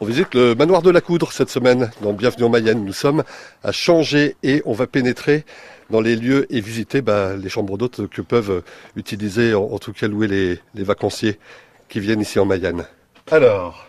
On 0.00 0.06
visite 0.06 0.34
le 0.34 0.56
manoir 0.56 0.82
de 0.82 0.90
la 0.90 1.00
Coudre 1.00 1.30
cette 1.30 1.50
semaine 1.50 1.92
dans 2.02 2.12
Bienvenue 2.12 2.44
en 2.44 2.48
Mayenne. 2.48 2.84
Nous 2.84 2.92
sommes 2.92 3.22
à 3.62 3.70
Changer 3.70 4.34
et 4.42 4.60
on 4.66 4.72
va 4.72 4.88
pénétrer 4.88 5.44
dans 5.88 6.00
les 6.00 6.16
lieux 6.16 6.52
et 6.52 6.60
visiter 6.60 7.00
bah, 7.00 7.36
les 7.36 7.48
chambres 7.48 7.78
d'hôtes 7.78 8.08
que 8.08 8.20
peuvent 8.20 8.64
utiliser, 8.96 9.54
en, 9.54 9.78
tout 9.78 9.92
cas 9.92 10.08
louer 10.08 10.26
les, 10.26 10.58
les 10.74 10.82
vacanciers 10.82 11.38
qui 11.88 12.00
viennent 12.00 12.20
ici 12.20 12.40
en 12.40 12.44
Mayenne. 12.44 12.84
Alors, 13.30 13.86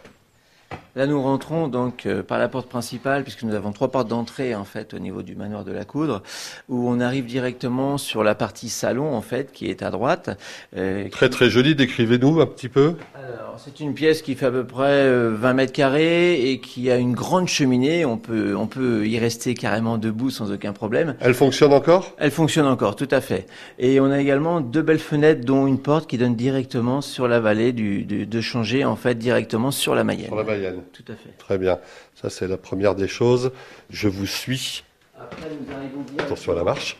Là, 0.96 1.08
nous 1.08 1.22
rentrons 1.22 1.68
donc 1.68 2.06
euh, 2.06 2.24
par 2.24 2.40
la 2.40 2.48
porte 2.48 2.70
principale, 2.70 3.24
puisque 3.24 3.44
nous 3.44 3.54
avons 3.54 3.74
trois 3.74 3.90
portes 3.92 4.08
d'entrée 4.08 4.56
en 4.56 4.64
fait 4.64 4.94
au 4.94 5.00
niveau 5.00 5.24
du 5.24 5.36
manoir 5.36 5.66
de 5.66 5.74
la 5.74 5.84
Coudre, 5.84 6.24
où 6.70 6.90
on 6.90 7.02
arrive 7.02 7.26
directement 7.26 7.98
sur 7.98 8.24
la 8.24 8.34
partie 8.34 8.70
salon 8.70 9.14
en 9.14 9.22
fait, 9.22 9.52
qui 9.52 9.70
est 9.70 9.84
à 9.84 9.92
droite. 9.92 10.30
euh, 10.78 11.10
très 11.10 11.30
très 11.30 11.50
joli. 11.50 11.76
Décrivez-nous 11.76 12.40
un 12.40 12.46
petit 12.46 12.70
peu. 12.70 12.96
Alors, 13.16 13.56
c'est 13.58 13.82
une 13.82 13.94
pièce 13.94 14.22
qui 14.22 14.36
fait 14.36 14.46
à 14.46 14.52
peu 14.52 14.66
près 14.66 15.04
euh, 15.04 15.36
20 15.38 15.54
mètres 15.54 15.74
carrés 15.74 16.50
et 16.50 16.62
qui 16.62 16.90
a 16.90 16.96
une 16.96 17.14
grande 17.14 17.50
cheminée. 17.50 18.06
On 18.06 18.18
peut, 18.18 18.56
on 18.56 18.68
peut 18.68 19.06
y 19.06 19.20
rester 19.20 19.54
carrément 19.54 19.98
debout 19.98 20.30
sans 20.30 20.50
aucun 20.54 20.72
problème. 20.72 21.16
Elle 21.20 21.34
fonctionne 21.34 21.74
encore? 21.74 22.14
Elle 22.18 22.32
fonctionne 22.32 22.68
encore, 22.68 22.96
tout 22.96 23.10
à 23.12 23.20
fait. 23.20 23.48
Et 23.80 24.00
on 24.00 24.12
a 24.12 24.22
également 24.22 24.62
deux 24.62 24.82
belles 24.82 25.00
fenêtres, 25.00 25.46
dont 25.46 25.68
une 25.68 25.80
porte 25.80 26.10
qui 26.10 26.18
donne 26.18 26.36
directement 26.36 27.02
sur 27.02 27.28
la 27.28 27.42
vallée 27.42 27.74
du, 27.74 28.04
de, 28.06 28.24
de 28.24 28.42
Changer, 28.42 28.86
en 28.86 28.96
fait, 28.96 29.16
directement 29.16 29.72
sur 29.72 29.94
la 29.94 30.06
Mayenne. 30.06 30.28
Sur 30.28 30.38
la 30.38 30.44
Mayenne. 30.44 30.85
Tout 30.94 31.12
à 31.12 31.16
fait. 31.16 31.38
Très 31.38 31.58
bien. 31.58 31.80
Ça, 32.16 32.30
c'est 32.30 32.48
la 32.48 32.58
première 32.58 32.96
des 32.96 33.08
choses. 33.08 33.52
Je 33.90 34.08
vous 34.08 34.26
suis. 34.26 34.84
Après, 35.20 35.48
nous 35.50 35.74
arrivons 35.76 36.02
bien 36.02 36.24
Attention 36.24 36.52
à 36.54 36.56
la 36.56 36.64
marche. 36.64 36.98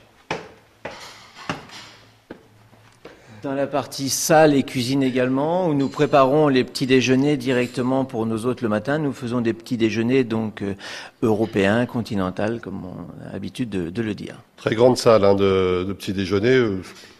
dans 3.44 3.54
la 3.54 3.68
partie 3.68 4.10
salle 4.10 4.56
et 4.56 4.64
cuisine 4.64 5.04
également, 5.04 5.68
où 5.68 5.76
nous 5.76 5.88
préparons 5.88 6.48
les 6.48 6.64
petits 6.64 6.88
déjeuners 6.88 7.38
directement 7.38 8.04
pour 8.04 8.26
nos 8.26 8.48
hôtes 8.48 8.64
le 8.64 8.70
matin. 8.70 8.98
Nous 8.98 9.14
faisons 9.14 9.40
des 9.40 9.54
petits 9.54 9.78
déjeuners 9.78 10.24
donc 10.24 10.64
euh, 10.64 10.74
européens, 11.22 11.86
continentaux, 11.86 12.58
comme 12.60 12.82
on 12.84 13.30
a 13.30 13.34
l'habitude 13.34 13.70
de, 13.70 13.92
de 13.92 14.02
le 14.02 14.16
dire. 14.16 14.42
Très 14.58 14.74
grande 14.74 14.98
salle 14.98 15.24
hein, 15.24 15.36
de, 15.36 15.86
de 15.88 15.94
petit 15.94 16.12
déjeuner. 16.12 16.58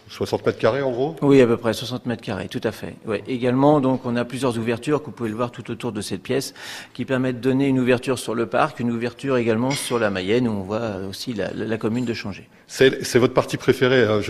Euh, 0.06 0.10
60 0.10 0.46
mètres 0.46 0.58
carrés 0.58 0.82
en 0.82 0.90
gros? 0.90 1.16
Oui, 1.22 1.40
à 1.40 1.46
peu 1.46 1.56
près 1.56 1.72
60 1.72 2.06
mètres 2.06 2.22
carrés, 2.22 2.48
tout 2.48 2.60
à 2.64 2.72
fait. 2.72 2.94
Ouais. 3.06 3.22
Également, 3.26 3.80
donc, 3.80 4.02
on 4.04 4.16
a 4.16 4.24
plusieurs 4.24 4.58
ouvertures 4.58 5.00
que 5.00 5.06
vous 5.06 5.12
pouvez 5.12 5.28
le 5.28 5.36
voir 5.36 5.50
tout 5.50 5.70
autour 5.70 5.92
de 5.92 6.00
cette 6.00 6.22
pièce, 6.22 6.54
qui 6.94 7.04
permettent 7.04 7.40
de 7.40 7.48
donner 7.48 7.66
une 7.68 7.78
ouverture 7.78 8.18
sur 8.18 8.34
le 8.34 8.46
parc, 8.46 8.80
une 8.80 8.90
ouverture 8.90 9.36
également 9.36 9.70
sur 9.70 9.98
la 9.98 10.10
Mayenne, 10.10 10.48
où 10.48 10.52
on 10.52 10.62
voit 10.62 10.96
aussi 11.08 11.32
la, 11.32 11.52
la, 11.52 11.64
la 11.64 11.78
commune 11.78 12.04
de 12.04 12.14
Changer. 12.14 12.48
C'est 12.68 13.18
votre 13.18 13.34
partie 13.34 13.56
préférée, 13.56 14.02
hein, 14.04 14.20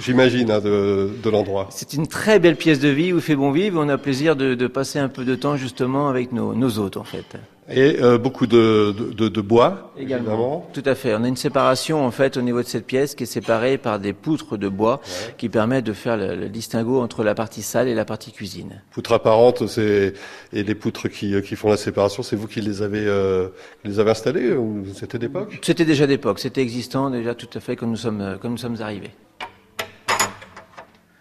j'imagine, 0.00 0.50
hein, 0.50 0.60
de, 0.60 1.10
de 1.22 1.30
l'endroit. 1.30 1.68
C'est 1.70 1.94
une 1.94 2.06
très 2.06 2.38
belle 2.38 2.56
pièce 2.56 2.78
de 2.78 2.88
vie 2.88 3.12
où 3.12 3.16
il 3.16 3.22
fait 3.22 3.36
bon 3.36 3.52
vivre. 3.52 3.80
On 3.82 3.88
a 3.88 3.96
plaisir 3.96 4.36
de, 4.36 4.54
de 4.54 4.66
passer 4.66 4.98
un 4.98 5.08
peu 5.08 5.24
de 5.24 5.34
temps 5.34 5.56
justement 5.56 6.08
avec 6.08 6.32
nos, 6.32 6.54
nos 6.54 6.78
hôtes, 6.78 6.98
en 6.98 7.04
fait. 7.04 7.24
Et 7.72 8.02
euh, 8.02 8.18
beaucoup 8.18 8.48
de, 8.48 8.92
de, 8.98 9.12
de- 9.12 9.28
de 9.28 9.40
bois, 9.40 9.92
Également. 9.96 10.26
évidemment. 10.32 10.70
Tout 10.72 10.82
à 10.84 10.96
fait. 10.96 11.14
On 11.14 11.22
a 11.22 11.28
une 11.28 11.36
séparation 11.36 12.04
en 12.04 12.10
fait 12.10 12.36
au 12.36 12.42
niveau 12.42 12.62
de 12.62 12.66
cette 12.66 12.84
pièce 12.84 13.14
qui 13.14 13.22
est 13.22 13.26
séparée 13.26 13.78
par 13.78 14.00
des 14.00 14.12
poutres 14.12 14.56
de 14.58 14.68
bois 14.68 15.00
qui 15.38 15.48
permettent 15.48 15.84
de 15.84 15.92
faire 15.92 16.16
le, 16.16 16.34
le 16.34 16.48
distinguo 16.48 17.00
entre 17.00 17.22
la 17.22 17.34
partie 17.36 17.62
salle 17.62 17.86
et 17.86 17.94
la 17.94 18.04
partie 18.04 18.32
cuisine. 18.32 18.82
Poutres 18.90 19.12
apparentes 19.12 19.68
c'est, 19.68 20.14
et 20.52 20.62
les 20.64 20.74
poutres 20.74 21.08
qui, 21.08 21.32
euh, 21.34 21.42
qui 21.42 21.54
font 21.54 21.70
la 21.70 21.76
séparation, 21.76 22.24
c'est 22.24 22.34
vous 22.34 22.48
qui 22.48 22.60
les 22.60 22.82
avez, 22.82 23.04
euh, 23.06 23.48
les 23.84 24.00
avez 24.00 24.10
installées 24.10 24.52
ou 24.52 24.84
c'était 24.92 25.18
d'époque? 25.20 25.60
C'était 25.62 25.84
déjà 25.84 26.08
d'époque, 26.08 26.40
c'était 26.40 26.62
existant 26.62 27.08
déjà 27.08 27.36
tout 27.36 27.48
à 27.54 27.60
fait 27.60 27.76
quand 27.76 27.86
nous 27.86 27.94
sommes, 27.96 28.36
quand 28.42 28.48
nous 28.50 28.56
sommes 28.58 28.80
arrivés. 28.80 29.12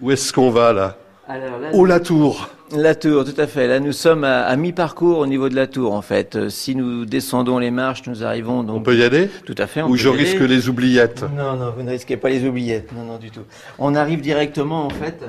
Où 0.01 0.11
est-ce 0.11 0.33
qu'on 0.33 0.49
va 0.49 0.73
là? 0.73 0.97
Alors 1.27 1.59
là, 1.59 1.69
Oh 1.73 1.85
la 1.85 1.99
tour 1.99 2.49
la 2.75 2.95
tour, 2.95 3.25
tout 3.25 3.39
à 3.39 3.47
fait. 3.47 3.67
Là, 3.67 3.79
nous 3.79 3.91
sommes 3.91 4.23
à, 4.23 4.41
à 4.43 4.55
mi-parcours 4.55 5.19
au 5.19 5.27
niveau 5.27 5.49
de 5.49 5.55
la 5.55 5.67
tour, 5.67 5.93
en 5.93 6.01
fait. 6.01 6.35
Euh, 6.35 6.49
Si 6.49 6.75
nous 6.75 7.05
descendons 7.05 7.57
les 7.59 7.71
marches, 7.71 8.03
nous 8.07 8.23
arrivons 8.23 8.63
donc. 8.63 8.77
On 8.77 8.81
peut 8.81 8.95
y 8.95 9.03
aller 9.03 9.29
Tout 9.45 9.55
à 9.57 9.67
fait. 9.67 9.81
on 9.81 9.87
Ou 9.87 9.91
peut 9.91 9.97
je 9.97 10.09
y 10.09 10.13
aller. 10.13 10.23
risque 10.23 10.39
les 10.41 10.69
oubliettes 10.69 11.23
Non, 11.35 11.55
non, 11.55 11.73
vous 11.75 11.83
ne 11.83 11.89
risquez 11.91 12.17
pas 12.17 12.29
les 12.29 12.45
oubliettes. 12.47 12.91
Non, 12.93 13.03
non, 13.03 13.17
du 13.17 13.31
tout. 13.31 13.41
On 13.79 13.95
arrive 13.95 14.21
directement, 14.21 14.85
en 14.85 14.89
fait, 14.89 15.23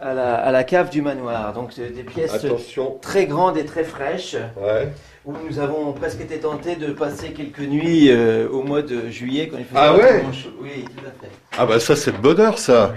à 0.00 0.14
la, 0.14 0.34
à 0.34 0.50
la 0.50 0.64
cave 0.64 0.90
du 0.90 1.02
manoir. 1.02 1.52
Donc, 1.52 1.70
c'est 1.74 1.94
des 1.94 2.02
pièces 2.02 2.34
Attention. 2.34 2.96
très 3.00 3.26
grandes 3.26 3.56
et 3.58 3.64
très 3.64 3.84
fraîches, 3.84 4.36
Ouais. 4.56 4.88
où 5.24 5.32
nous 5.48 5.58
avons 5.58 5.92
presque 5.92 6.20
été 6.20 6.38
tentés 6.38 6.76
de 6.76 6.92
passer 6.92 7.28
quelques 7.30 7.60
nuits 7.60 8.08
euh, 8.10 8.48
au 8.50 8.62
mois 8.62 8.82
de 8.82 9.08
juillet, 9.10 9.48
quand 9.50 9.58
il 9.58 9.64
faisait 9.64 9.78
Ah 9.80 9.94
ouais 9.96 10.22
chaud. 10.32 10.50
Oui, 10.62 10.84
tout 10.96 11.04
à 11.04 11.10
fait. 11.24 11.30
Ah 11.58 11.66
bah 11.66 11.80
ça 11.80 11.96
c'est 11.96 12.12
le 12.12 12.18
bonheur 12.18 12.58
ça. 12.58 12.92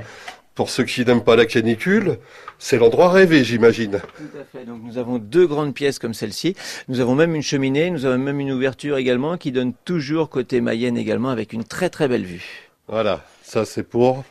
Pour 0.59 0.70
ceux 0.70 0.84
qui 0.84 1.06
n'aiment 1.06 1.24
pas 1.24 1.38
la 1.38 1.46
canicule, 1.46 2.18
c'est 2.58 2.78
l'endroit 2.78 3.12
rêvé 3.12 3.46
j'imagine. 3.46 4.02
Tout 4.18 4.38
à 4.38 4.44
fait. 4.44 4.66
Donc 4.66 4.81
nous 4.84 4.97
avons 4.97 5.18
deux 5.18 5.47
grandes 5.47 5.74
pièces 5.74 6.00
comme 6.00 6.14
celle-ci. 6.14 6.53
Nous 6.90 7.00
avons 7.00 7.16
même 7.16 7.34
une 7.34 7.42
cheminée, 7.42 7.90
nous 7.90 8.06
avons 8.06 8.18
même 8.18 8.42
une 8.42 8.52
ouverture 8.52 8.98
également 8.98 9.38
qui 9.38 9.53
donne 9.53 9.72
toujours 9.86 10.28
côté 10.28 10.59
Mayenne 10.59 10.98
également 10.98 11.30
avec 11.30 11.53
une 11.53 11.64
très 11.64 11.90
très 11.90 12.09
belle 12.09 12.25
vue. 12.25 12.44
Voilà, 12.90 13.24
ça 13.42 13.64
c'est 13.64 13.84
pour 13.84 14.25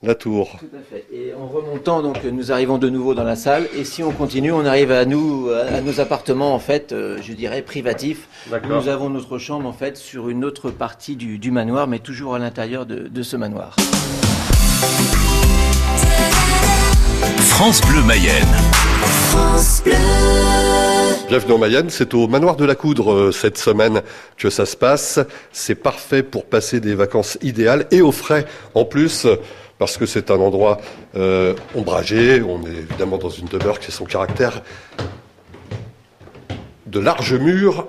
la 0.00 0.14
tour. 0.14 0.58
Tout 0.60 0.76
à 0.76 0.82
fait. 0.88 1.06
Et 1.12 1.34
en 1.34 1.48
remontant, 1.48 2.02
donc 2.02 2.22
nous 2.22 2.52
arrivons 2.52 2.78
de 2.78 2.88
nouveau 2.88 3.14
dans 3.14 3.24
la 3.24 3.34
salle. 3.34 3.66
Et 3.76 3.82
si 3.82 4.04
on 4.04 4.12
continue, 4.12 4.52
on 4.52 4.64
arrive 4.64 4.92
à 4.92 5.06
nous, 5.06 5.48
à 5.50 5.80
nos 5.80 5.98
appartements 5.98 6.54
en 6.54 6.60
fait, 6.60 6.92
euh, 6.92 7.18
je 7.20 7.32
dirais 7.32 7.62
privatifs. 7.62 8.28
Nous 8.68 8.86
avons 8.86 9.10
notre 9.10 9.38
chambre 9.38 9.68
en 9.68 9.72
fait 9.72 9.96
sur 9.96 10.28
une 10.28 10.44
autre 10.44 10.70
partie 10.70 11.16
du, 11.16 11.40
du 11.40 11.50
manoir, 11.50 11.88
mais 11.88 11.98
toujours 11.98 12.36
à 12.36 12.38
l'intérieur 12.38 12.86
de, 12.86 13.08
de 13.08 13.22
ce 13.24 13.36
manoir. 13.36 13.74
France 17.48 17.80
Bleu 17.82 18.02
Mayenne. 18.02 18.48
Bienvenue 21.28 21.52
en 21.52 21.58
Mayenne, 21.58 21.90
c'est 21.90 22.12
au 22.14 22.26
manoir 22.26 22.56
de 22.56 22.64
la 22.64 22.74
Coudre 22.74 23.12
euh, 23.12 23.32
cette 23.32 23.56
semaine 23.56 24.02
que 24.36 24.50
ça 24.50 24.66
se 24.66 24.76
passe. 24.76 25.20
C'est 25.52 25.76
parfait 25.76 26.22
pour 26.22 26.44
passer 26.44 26.80
des 26.80 26.94
vacances 26.94 27.38
idéales 27.42 27.86
et 27.90 28.02
au 28.02 28.12
frais 28.12 28.46
en 28.74 28.84
plus 28.84 29.26
parce 29.78 29.96
que 29.96 30.06
c'est 30.06 30.30
un 30.30 30.40
endroit 30.40 30.80
euh, 31.16 31.54
ombragé. 31.74 32.42
On 32.42 32.62
est 32.66 32.76
évidemment 32.90 33.18
dans 33.18 33.30
une 33.30 33.46
demeure 33.46 33.78
qui 33.78 33.88
a 33.88 33.90
son 33.92 34.04
caractère 34.04 34.62
de 36.86 37.00
larges 37.00 37.34
murs 37.34 37.86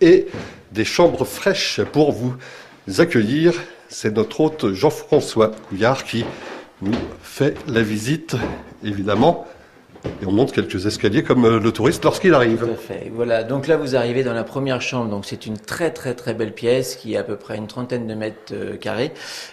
et 0.00 0.26
des 0.72 0.84
chambres 0.84 1.24
fraîches 1.24 1.80
pour 1.92 2.12
vous 2.12 2.34
accueillir. 2.98 3.54
C'est 3.92 4.16
notre 4.16 4.40
hôte 4.40 4.72
Jean-François 4.72 5.48
Couillard 5.68 6.04
qui 6.04 6.24
nous 6.80 6.94
fait 7.22 7.54
la 7.68 7.82
visite, 7.82 8.36
évidemment. 8.82 9.46
Et 10.04 10.26
on 10.26 10.32
monte 10.32 10.52
quelques 10.52 10.86
escaliers 10.86 11.22
comme 11.22 11.44
euh, 11.44 11.58
le 11.60 11.72
touriste 11.72 12.04
lorsqu'il 12.04 12.34
arrive. 12.34 12.60
Tout 12.60 12.72
à 12.72 12.76
fait. 12.76 13.10
Voilà. 13.12 13.42
Donc 13.42 13.66
là, 13.66 13.76
vous 13.76 13.96
arrivez 13.96 14.22
dans 14.24 14.34
la 14.34 14.44
première 14.44 14.80
chambre. 14.80 15.10
Donc 15.10 15.24
c'est 15.26 15.46
une 15.46 15.58
très 15.58 15.90
très 15.90 16.14
très 16.14 16.34
belle 16.34 16.52
pièce 16.52 16.96
qui 16.96 17.14
est 17.14 17.16
à 17.16 17.22
peu 17.22 17.36
près 17.36 17.56
une 17.56 17.66
trentaine 17.66 18.06
de 18.06 18.14
mètres 18.14 18.52
euh, 18.52 18.76
carrés. 18.76 19.12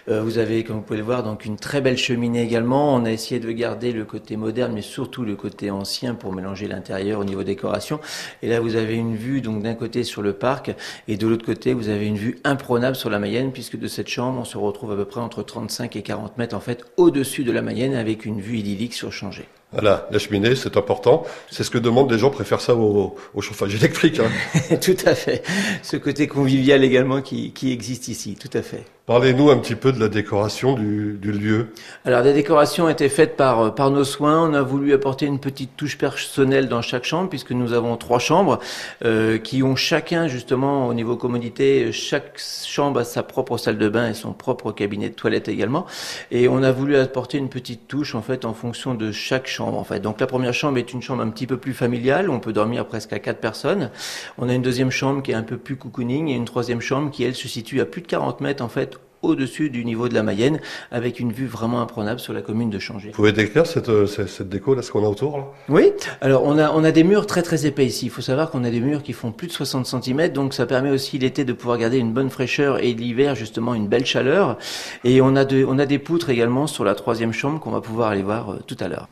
Euh, 0.10 0.22
vous 0.22 0.38
avez, 0.38 0.64
comme 0.64 0.78
vous 0.78 0.82
pouvez 0.82 1.00
le 1.00 1.06
voir, 1.06 1.24
donc 1.24 1.46
une 1.46 1.58
très 1.58 1.82
belle 1.82 1.98
cheminée 1.98 2.44
également. 2.44 2.96
On 2.96 3.06
a 3.06 3.12
essayé 3.12 3.40
de 3.40 3.52
garder 3.52 3.92
le 3.92 4.06
côté 4.06 4.38
moderne, 4.38 4.72
mais 4.74 4.82
surtout 4.82 5.24
le 5.24 5.36
côté 5.36 5.72
ancien 5.72 6.16
pour 6.16 6.34
mélanger 6.34 6.68
l'intérieur 6.68 7.20
au 7.20 7.24
niveau 7.24 7.44
décoration. 7.44 8.00
Et 8.42 8.50
là, 8.50 8.60
vous 8.60 8.76
avez 8.76 8.96
une 8.96 9.16
vue 9.16 9.42
donc 9.42 9.62
d'un 9.62 9.76
côté 9.76 10.04
sur 10.04 10.22
le 10.22 10.34
parc 10.34 10.72
et 11.08 11.18
de 11.18 11.28
l'autre 11.28 11.46
côté, 11.46 11.74
vous 11.74 11.90
avez 11.90 12.06
une 12.06 12.18
vue 12.18 12.40
imprenable 12.44 12.96
sur 12.96 13.10
la 13.10 13.20
Mayenne, 13.20 13.52
puisque 13.52 13.78
de 13.78 13.88
cette 13.88 14.08
chambre, 14.08 14.40
on 14.40 14.46
se 14.46 14.58
retrouve 14.58 14.92
à 14.92 14.96
peu 14.96 15.06
près 15.06 15.22
entre 15.22 15.44
35 15.44 15.96
et 15.96 16.02
40 16.02 16.38
mètres 16.38 16.56
en 16.56 16.60
fait 16.60 16.84
au-dessus 16.98 17.44
de 17.44 17.52
la 17.52 17.62
Mayenne, 17.62 17.96
avec 17.96 18.26
une 18.26 18.40
vue 18.40 18.58
idyllique 18.58 18.94
sur 18.94 19.12
Changer. 19.12 19.48
Voilà, 19.72 20.08
la 20.10 20.18
cheminée, 20.18 20.56
c'est 20.56 20.78
important. 20.78 21.24
C'est 21.52 21.64
ce 21.64 21.70
que 21.70 21.78
demandent 21.78 22.12
les 22.12 22.18
gens, 22.18 22.32
préfèrent 22.32 22.62
ça 22.62 22.74
au, 22.76 23.16
au 23.36 23.42
chauffage 23.42 23.76
électrique. 23.76 24.20
hein. 24.20 24.76
tout 24.82 24.98
à 25.06 25.14
fait. 25.14 25.44
Ce 25.84 25.96
côté 25.96 26.28
convivial 26.28 26.84
également 26.84 27.22
qui, 27.22 27.52
qui 27.54 27.72
existe 27.72 28.08
ici, 28.08 28.36
tout 28.36 28.50
à 28.58 28.64
fait. 28.64 28.84
Parlez-nous 29.10 29.50
un 29.50 29.58
petit 29.58 29.74
peu 29.74 29.92
de 29.92 30.00
la 30.00 30.08
décoration 30.08 30.76
du, 30.76 31.18
du 31.20 31.32
lieu. 31.32 31.70
Alors, 32.06 32.22
des 32.22 32.32
décorations 32.32 32.86
ont 32.86 32.90
été 32.90 33.10
faites 33.10 33.36
par, 33.36 33.60
euh, 33.60 33.70
par 33.72 33.90
nos 33.90 34.04
soins. 34.04 34.48
On 34.48 34.54
a 34.54 34.62
voulu 34.62 34.94
apporter 34.94 35.26
une 35.26 35.40
petite 35.40 35.76
touche 35.76 35.98
personnelle 35.98 36.68
dans 36.70 36.84
chaque 36.84 37.06
chambre, 37.06 37.28
puisque 37.28 37.50
nous 37.50 37.74
avons 37.74 37.98
trois 37.98 38.20
chambres 38.20 38.60
euh, 39.04 39.40
qui 39.40 39.64
ont 39.64 39.76
chacun, 39.76 40.28
justement, 40.28 40.86
au 40.86 40.94
niveau 40.94 41.18
commodité, 41.18 41.92
chaque 41.92 42.38
chambre 42.38 43.00
a 43.00 43.04
sa 43.04 43.24
propre 43.24 43.58
salle 43.58 43.80
de 43.80 43.90
bain 43.90 44.12
et 44.12 44.14
son 44.14 44.32
propre 44.32 44.72
cabinet 44.72 45.10
de 45.10 45.16
toilette 45.16 45.48
également. 45.48 45.88
Et 46.30 46.48
on 46.48 46.62
a 46.62 46.72
voulu 46.72 46.96
apporter 46.96 47.40
une 47.40 47.50
petite 47.50 47.88
touche, 47.88 48.14
en 48.14 48.22
fait, 48.22 48.46
en 48.46 48.54
fonction 48.54 48.94
de 48.94 49.12
chaque 49.12 49.48
chambre, 49.48 49.80
en 49.80 49.84
fait. 49.84 50.02
Donc, 50.02 50.20
la 50.20 50.28
première 50.28 50.54
chambre 50.54 50.78
est 50.78 50.94
une 50.94 51.02
chambre 51.02 51.24
un 51.24 51.32
petit 51.32 51.48
peu 51.48 51.58
plus 51.58 51.74
familiale. 51.74 52.30
On 52.30 52.40
peut 52.40 52.54
dormir 52.54 52.86
presque 52.86 53.12
à 53.12 53.18
quatre 53.18 53.40
personnes. 53.40 53.90
On 54.38 54.50
a 54.50 54.54
une 54.54 54.62
deuxième 54.62 54.92
chambre 54.92 55.24
qui 55.24 55.32
est 55.32 55.34
un 55.34 55.42
peu 55.42 55.58
plus 55.58 55.78
cocooning 55.78 56.28
et 56.28 56.36
une 56.36 56.46
troisième 56.46 56.80
chambre 56.80 57.10
qui, 57.10 57.24
elle, 57.24 57.34
se 57.34 57.48
situe 57.48 57.82
à 57.82 57.86
plus 57.86 58.04
de 58.04 58.08
40 58.08 58.42
mètres, 58.42 58.64
en 58.64 58.70
fait, 58.70 58.99
au-dessus 59.22 59.70
du 59.70 59.86
niveau 59.86 60.08
de 60.08 60.14
la 60.14 60.24
Mayenne, 60.24 60.60
avec 60.92 61.20
une 61.20 61.32
vue 61.32 61.48
vraiment 61.48 61.82
imprenable 61.82 62.20
sur 62.20 62.34
la 62.34 62.42
commune 62.42 62.70
de 62.70 62.80
Changer. 62.80 63.10
Vous 63.10 63.16
pouvez 63.16 63.32
décrire 63.32 63.66
cette, 63.66 63.90
euh, 63.90 64.08
cette, 64.08 64.30
cette 64.30 64.50
déco, 64.50 64.76
là, 64.76 64.82
ce 64.82 64.92
qu'on 64.92 65.04
a 65.06 65.10
autour 65.10 65.38
là? 65.38 65.44
Oui, 65.68 65.92
alors 66.22 66.44
on 66.44 66.58
a, 66.58 66.72
on 66.72 66.84
a 66.84 66.92
des 66.92 67.04
murs 67.04 67.26
très 67.26 67.42
très 67.42 67.66
épais 67.66 67.86
ici. 67.86 68.06
Il 68.06 68.12
faut 68.12 68.22
savoir 68.22 68.50
qu'on 68.52 68.64
a 68.64 68.70
des 68.70 68.80
murs 68.80 69.04
qui 69.04 69.14
font 69.14 69.32
plus 69.32 69.48
de 69.48 69.52
60 69.52 69.86
cm, 69.86 70.30
donc 70.30 70.54
ça 70.54 70.66
permet 70.66 70.92
aussi 70.92 71.18
l'été 71.18 71.44
de 71.44 71.54
pouvoir 71.54 71.78
garder 71.78 71.98
une 71.98 72.14
bonne 72.14 72.30
fraîcheur 72.30 72.80
et 72.80 72.94
l'hiver 72.94 73.36
justement 73.36 73.74
une 73.76 73.88
belle 73.88 74.06
chaleur. 74.06 74.58
Et 75.04 75.22
on 75.22 75.36
a, 75.36 75.46
de, 75.46 75.66
on 75.66 75.80
a 75.80 75.86
des 75.86 76.00
poutres 76.00 76.30
également 76.30 76.68
sur 76.68 76.84
la 76.84 76.96
troisième 76.96 77.34
chambre 77.34 77.60
qu'on 77.60 77.72
va 77.72 77.82
pouvoir 77.82 78.10
aller 78.10 78.24
voir 78.24 78.52
euh, 78.52 78.60
tout 78.66 78.78
à 78.80 78.88
l'heure. 78.88 79.08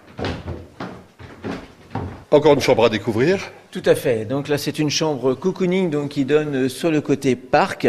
Encore 2.32 2.54
une 2.54 2.60
chambre 2.60 2.86
à 2.86 2.90
découvrir. 2.90 3.40
Tout 3.78 3.92
à 3.92 3.94
fait. 3.94 4.26
Donc 4.26 4.48
là, 4.48 4.58
c'est 4.58 4.80
une 4.80 4.90
chambre 4.90 5.36
cocooning 5.36 5.92
donc 5.92 6.10
qui 6.10 6.26
donne 6.26 6.68
sur 6.68 6.90
le 6.90 7.00
côté 7.00 7.36
parc. 7.36 7.86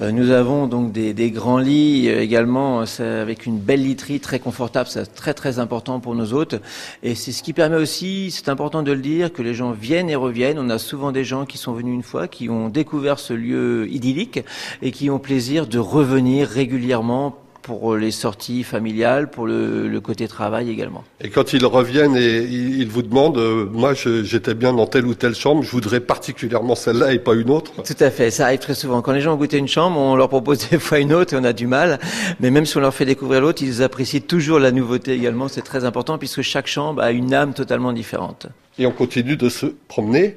Euh, 0.00 0.10
nous 0.10 0.32
avons 0.32 0.66
donc 0.66 0.90
des, 0.90 1.14
des 1.14 1.30
grands 1.30 1.58
lits 1.58 2.08
euh, 2.08 2.20
également 2.20 2.82
avec 2.98 3.46
une 3.46 3.60
belle 3.60 3.84
literie 3.84 4.18
très 4.18 4.40
confortable. 4.40 4.88
C'est 4.90 5.14
très 5.14 5.34
très 5.34 5.60
important 5.60 6.00
pour 6.00 6.16
nos 6.16 6.32
hôtes. 6.32 6.56
Et 7.04 7.14
c'est 7.14 7.30
ce 7.30 7.44
qui 7.44 7.52
permet 7.52 7.76
aussi, 7.76 8.32
c'est 8.32 8.48
important 8.48 8.82
de 8.82 8.90
le 8.90 9.00
dire, 9.00 9.32
que 9.32 9.42
les 9.42 9.54
gens 9.54 9.70
viennent 9.70 10.10
et 10.10 10.16
reviennent. 10.16 10.58
On 10.58 10.70
a 10.70 10.78
souvent 10.78 11.12
des 11.12 11.22
gens 11.22 11.46
qui 11.46 11.56
sont 11.56 11.72
venus 11.72 11.94
une 11.94 12.02
fois, 12.02 12.26
qui 12.26 12.50
ont 12.50 12.68
découvert 12.68 13.20
ce 13.20 13.32
lieu 13.32 13.86
idyllique 13.88 14.40
et 14.82 14.90
qui 14.90 15.08
ont 15.08 15.20
plaisir 15.20 15.68
de 15.68 15.78
revenir 15.78 16.48
régulièrement 16.48 17.36
pour 17.68 17.96
les 17.96 18.12
sorties 18.12 18.64
familiales, 18.64 19.28
pour 19.28 19.46
le, 19.46 20.00
côté 20.02 20.26
travail 20.26 20.70
également. 20.70 21.04
Et 21.20 21.28
quand 21.28 21.52
ils 21.52 21.66
reviennent 21.66 22.16
et 22.16 22.38
ils 22.38 22.88
vous 22.88 23.02
demandent, 23.02 23.36
euh, 23.36 23.66
moi 23.70 23.92
j'étais 23.92 24.54
bien 24.54 24.72
dans 24.72 24.86
telle 24.86 25.04
ou 25.04 25.14
telle 25.14 25.34
chambre, 25.34 25.62
je 25.62 25.70
voudrais 25.70 26.00
particulièrement 26.00 26.74
celle-là 26.74 27.12
et 27.12 27.18
pas 27.18 27.34
une 27.34 27.50
autre. 27.50 27.72
Tout 27.82 28.02
à 28.02 28.10
fait, 28.10 28.30
ça 28.30 28.46
arrive 28.46 28.60
très 28.60 28.74
souvent. 28.74 29.02
Quand 29.02 29.12
les 29.12 29.20
gens 29.20 29.34
ont 29.34 29.36
goûté 29.36 29.58
une 29.58 29.68
chambre, 29.68 29.98
on 29.98 30.16
leur 30.16 30.30
propose 30.30 30.66
des 30.70 30.78
fois 30.78 30.98
une 30.98 31.12
autre 31.12 31.34
et 31.34 31.36
on 31.36 31.44
a 31.44 31.52
du 31.52 31.66
mal. 31.66 31.98
Mais 32.40 32.50
même 32.50 32.64
si 32.64 32.74
on 32.78 32.80
leur 32.80 32.94
fait 32.94 33.04
découvrir 33.04 33.42
l'autre, 33.42 33.62
ils 33.62 33.82
apprécient 33.82 34.20
toujours 34.26 34.58
la 34.60 34.70
nouveauté 34.70 35.12
également. 35.12 35.48
C'est 35.48 35.60
très 35.60 35.84
important 35.84 36.16
puisque 36.16 36.40
chaque 36.40 36.68
chambre 36.68 37.02
a 37.02 37.10
une 37.10 37.34
âme 37.34 37.52
totalement 37.52 37.92
différente. 37.92 38.46
Et 38.78 38.86
on 38.86 38.92
continue 38.92 39.36
de 39.36 39.50
se 39.50 39.66
promener. 39.88 40.36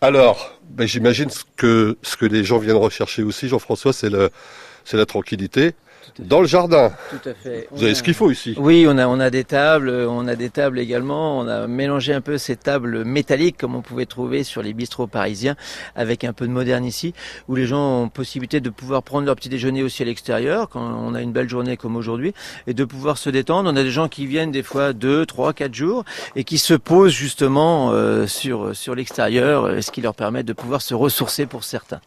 Alors, 0.00 0.60
ben, 0.70 0.86
j'imagine 0.86 1.28
que, 1.56 1.98
ce 2.02 2.16
que 2.16 2.26
les 2.26 2.44
gens 2.44 2.58
viennent 2.58 2.76
rechercher 2.76 3.24
aussi, 3.24 3.48
Jean-François, 3.48 3.92
c'est 3.92 4.10
la 4.10 5.06
tranquillité. 5.06 5.72
Dans 6.18 6.40
le 6.40 6.46
jardin. 6.46 6.92
Tout 7.10 7.28
à 7.28 7.34
fait. 7.34 7.68
Vous 7.70 7.82
avez 7.84 7.94
ce 7.94 8.02
qu'il 8.02 8.14
faut 8.14 8.30
ici. 8.30 8.54
Oui, 8.58 8.86
on 8.88 8.98
a, 8.98 9.06
on 9.06 9.20
a 9.20 9.30
des 9.30 9.44
tables, 9.44 9.90
on 9.90 10.26
a 10.26 10.36
des 10.36 10.50
tables 10.50 10.78
également. 10.78 11.38
On 11.38 11.48
a 11.48 11.66
mélangé 11.66 12.12
un 12.12 12.20
peu 12.20 12.38
ces 12.38 12.56
tables 12.56 13.04
métalliques 13.04 13.56
comme 13.56 13.74
on 13.74 13.82
pouvait 13.82 14.06
trouver 14.06 14.44
sur 14.44 14.62
les 14.62 14.72
bistrots 14.72 15.06
parisiens 15.06 15.56
avec 15.94 16.24
un 16.24 16.32
peu 16.32 16.46
de 16.46 16.52
moderne 16.52 16.84
ici, 16.84 17.14
où 17.48 17.54
les 17.54 17.66
gens 17.66 18.02
ont 18.02 18.08
possibilité 18.08 18.60
de 18.60 18.70
pouvoir 18.70 19.02
prendre 19.02 19.26
leur 19.26 19.36
petit 19.36 19.48
déjeuner 19.48 19.82
aussi 19.82 20.02
à 20.02 20.06
l'extérieur 20.06 20.68
quand 20.68 20.80
on 20.80 21.14
a 21.14 21.22
une 21.22 21.32
belle 21.32 21.48
journée 21.48 21.76
comme 21.76 21.96
aujourd'hui 21.96 22.34
et 22.66 22.74
de 22.74 22.84
pouvoir 22.84 23.18
se 23.18 23.30
détendre. 23.30 23.70
On 23.72 23.76
a 23.76 23.82
des 23.82 23.90
gens 23.90 24.08
qui 24.08 24.26
viennent 24.26 24.52
des 24.52 24.62
fois 24.62 24.92
deux, 24.92 25.26
trois, 25.26 25.52
quatre 25.52 25.74
jours 25.74 26.04
et 26.36 26.44
qui 26.44 26.58
se 26.58 26.74
posent 26.74 27.12
justement 27.12 27.90
euh, 27.92 28.26
sur, 28.26 28.74
sur 28.74 28.94
l'extérieur, 28.94 29.82
ce 29.82 29.90
qui 29.90 30.00
leur 30.00 30.14
permet 30.14 30.42
de 30.42 30.52
pouvoir 30.52 30.82
se 30.82 30.94
ressourcer 30.94 31.46
pour 31.46 31.64
certains. 31.64 32.00